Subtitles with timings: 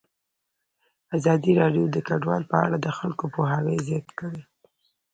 [1.17, 4.41] ازادي راډیو د کډوال په اړه د خلکو پوهاوی زیات کړی.